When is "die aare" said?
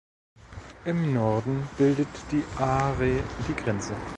2.31-3.21